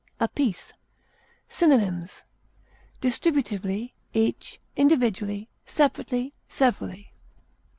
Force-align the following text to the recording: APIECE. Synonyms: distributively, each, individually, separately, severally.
APIECE. 0.19 0.73
Synonyms: 1.47 2.23
distributively, 3.01 3.93
each, 4.15 4.59
individually, 4.75 5.47
separately, 5.63 6.33
severally. 6.49 7.13